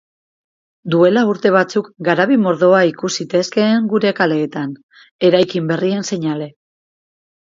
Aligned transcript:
Duela 0.93 1.21
urte 1.31 1.49
batzuk 1.55 1.89
garabi 2.07 2.37
mordoa 2.45 2.79
ikus 2.91 3.11
zitezkeen 3.23 3.85
gure 3.91 4.13
kaleetan, 4.21 4.73
eraikin 5.29 5.71
berrien 5.73 6.09
seinale. 6.13 6.49